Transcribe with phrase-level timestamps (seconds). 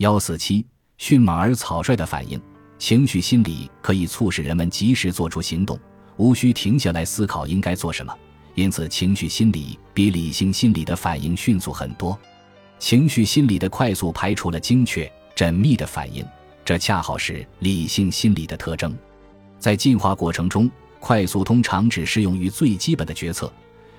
[0.00, 0.64] 幺四七，
[0.96, 2.40] 迅猛而草率的反应，
[2.78, 5.78] 情绪心理可以促使人们及时做出行动，
[6.16, 8.16] 无需停下来思考应该做什么。
[8.54, 12.18] 因此，情绪心理比理性心理的反应迅速很多。
[12.78, 16.24] 情绪心理的快速排除了精确、缜密的反应，
[16.64, 18.96] 这恰好是理性心理的特征。
[19.58, 23.52] 在进化过程中，快速通常只适用于最基本的决策，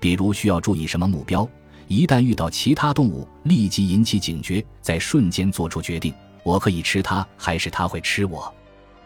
[0.00, 1.46] 比如需要注意什么目标。
[1.92, 8.50] 一旦遇到其他动物，立即引起警觉，在瞬间做出决定：我可以吃它，还是它会吃我？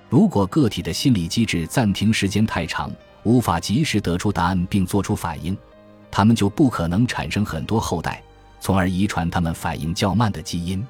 [0.08, 2.88] 如果个体的心理机制暂停时间太长，
[3.24, 5.58] 无法及时得出答案并做出反应，
[6.12, 8.22] 他们就不可能产生很多后代，
[8.60, 10.86] 从而遗传他们反应较慢的基因。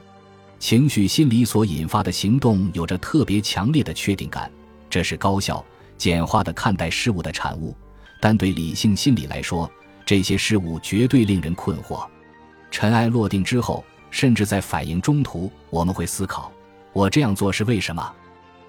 [0.58, 4.52] 情绪心理所引发的行动有着特别强烈的确定感，
[4.90, 5.64] 这是高效、
[5.96, 7.74] 简化的看待事物的产物。
[8.20, 9.70] 但对理性心理来说，
[10.06, 12.06] 这些事物绝对令人困惑。
[12.70, 16.50] 尘埃落定之后，甚至在反应中途，我们会思考：
[16.92, 18.14] 我这样做是为什么？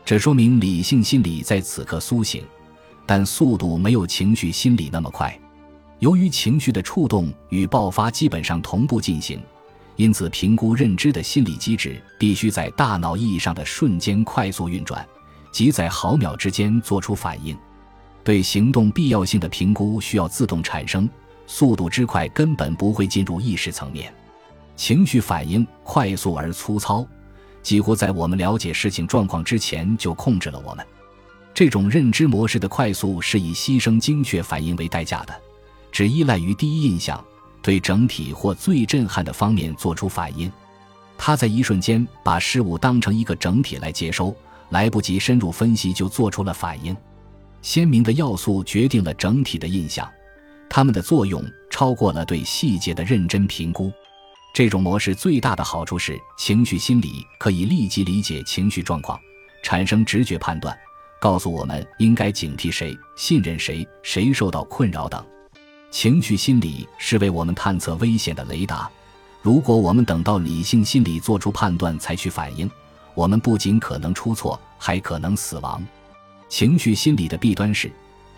[0.04, 2.44] 这说明理性心理在此刻苏醒。
[3.06, 5.39] 但速度没有情绪心理那么快，
[6.00, 9.42] 由于情绪的触动与爆发基本上同步进行，
[9.95, 15.08] 因此评估认知的心理机制必须在大脑意义上的瞬间快速运转，
[15.54, 17.58] 即在毫秒之间做出反应。
[18.26, 21.09] 对行动必要性的评估需要自动产生，
[21.48, 24.14] 速度之快根本不会进入意识层面。
[24.76, 27.04] 情绪反应快速而粗糙，
[27.64, 30.86] 几乎在我们了解事情状况之前就控制了我们。
[31.54, 35.34] 这种认知模式的快速是以牺牲精确反应为代价的，
[35.92, 37.26] 只依赖于第一印象，
[37.64, 40.52] 对整体或最震撼的方面做出反应。
[41.17, 44.36] 他在一瞬间把事物当成一个整体来接收，
[44.70, 46.95] 来不及深入分析就做出了反应。
[47.64, 50.08] 鲜明的要素决定了整体的印象，
[50.70, 53.92] 它们的作用超过了对细节的认真评估。
[54.54, 59.20] 这种模式最大的好处是，情绪心理可以立即理解情绪状况，
[59.64, 60.78] 产生直觉判断。
[61.20, 65.23] 告诉我们应该警惕谁、信任谁、谁受到困扰等。
[65.89, 68.89] 情绪心理是为我们探测危险的雷达。
[69.42, 72.70] 如果我们等到理性心理做出判断才去反应，
[73.14, 75.83] 我们不仅可能出错，还可能死亡。
[76.50, 77.92] 情绪心理的弊端是，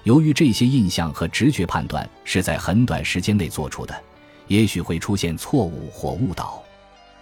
[0.09, 3.95] 由于这些印象和直觉判断是在很短时间内做出的，
[4.47, 6.63] 也许会出现错误或误导。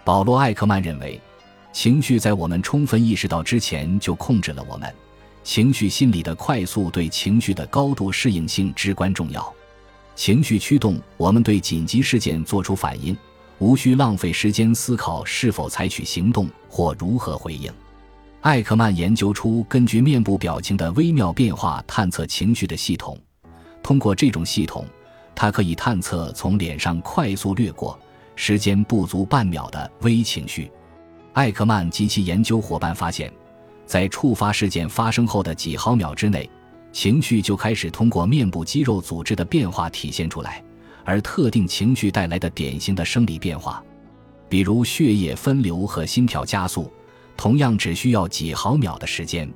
[0.04, 1.20] 保罗·艾克曼认为，
[1.70, 4.90] 情绪在我们充分意识到之前就控制了我们。
[5.44, 9.54] 情绪心理的快速对情绪的高度适应性至关重要。
[10.14, 13.14] 情绪驱动我们对紧急事件做出反应，
[13.58, 17.70] 无需浪费时间思考是否采取行动或如何回应。
[18.48, 23.14] 艾克曼研究出根据面部表情的微妙变化探测情绪的系统。
[23.82, 24.86] 通过这种系统，
[25.34, 28.00] 他可以探测从脸上快速掠过、
[28.36, 30.72] 时间不足半秒的微情绪。
[31.34, 33.30] 艾克曼及其研究伙伴发现。
[33.84, 36.48] 在触发事件发生后的几毫秒之内，
[36.90, 40.64] 情绪就开始通过面部肌肉组织的变化体现出来，
[41.04, 43.84] 而特定情绪带来的典型的生理变化，
[44.48, 46.90] 比如血液分流和心跳加速，
[47.38, 49.48] 同样只需要几毫秒的时间。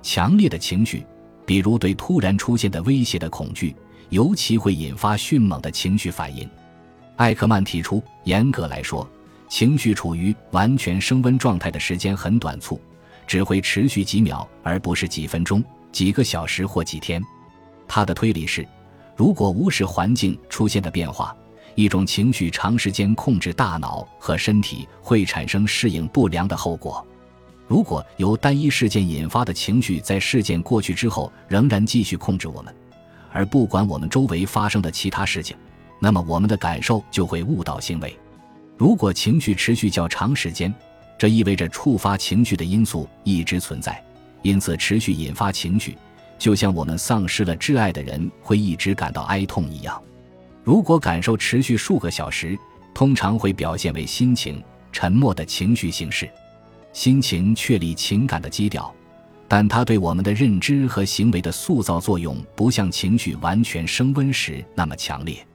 [0.00, 1.04] 强烈的情绪，
[1.44, 3.74] 比如对突然出现的威胁的恐惧，
[4.10, 6.48] 尤其会引发迅猛的情绪反应。
[7.16, 9.06] 艾克曼提出，严格来说，
[9.48, 12.80] 情绪处于完全升温状态的时间很短促。
[13.26, 15.60] 只会持续几秒，而不是几分钟、
[15.90, 17.20] 几个小时或几天。
[17.88, 18.64] 他的推理是：
[19.16, 21.36] 如果无视环境出现的变化，
[21.74, 27.04] 一种情绪长时间控制大脑和身体会产生适应不良的后果。
[27.68, 32.74] 如果由单一事件引发的情绪在事件过去之后仍然继续控制我们，
[33.32, 35.56] 而不管我们周围发生的其他事情，
[35.98, 38.16] 那么我们的感受就会误导行为。
[38.76, 40.72] 如果情绪持续较长时间，
[41.18, 44.00] 这意味着触发情绪的因素一直存在，
[44.42, 45.96] 因此持续引发情绪，
[46.38, 50.00] 就像我们丧失了挚爱的人会一直感到哀痛一样。
[50.62, 52.56] 如果感受持续数个小时，
[52.94, 54.62] 通常会表现为心情
[54.92, 56.30] 沉默的情绪形式。
[56.96, 58.90] 心情确立情感的基调，
[59.46, 65.46] 但它对我们的认知和行为的塑造作用不像情绪完全升温时那么强烈。